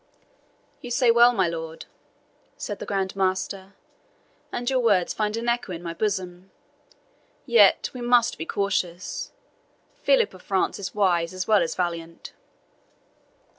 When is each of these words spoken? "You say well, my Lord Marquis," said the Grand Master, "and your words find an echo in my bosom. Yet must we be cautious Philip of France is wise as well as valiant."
"You 0.81 0.89
say 0.89 1.11
well, 1.11 1.31
my 1.31 1.47
Lord 1.47 1.85
Marquis," 1.85 2.53
said 2.57 2.79
the 2.79 2.87
Grand 2.87 3.15
Master, 3.15 3.75
"and 4.51 4.67
your 4.67 4.79
words 4.79 5.13
find 5.13 5.37
an 5.37 5.47
echo 5.47 5.71
in 5.73 5.83
my 5.83 5.93
bosom. 5.93 6.49
Yet 7.45 7.91
must 7.93 8.39
we 8.39 8.45
be 8.45 8.45
cautious 8.47 9.31
Philip 10.01 10.33
of 10.33 10.41
France 10.41 10.79
is 10.79 10.95
wise 10.95 11.35
as 11.35 11.47
well 11.47 11.61
as 11.61 11.75
valiant." 11.75 12.33